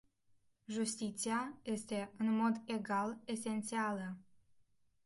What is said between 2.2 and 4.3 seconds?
mod egal esențială.